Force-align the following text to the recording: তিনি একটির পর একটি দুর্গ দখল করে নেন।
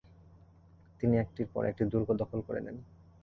তিনি 0.99 1.15
একটির 1.17 1.47
পর 1.53 1.63
একটি 1.65 1.83
দুর্গ 1.91 2.09
দখল 2.21 2.39
করে 2.47 2.59
নেন। 2.61 2.77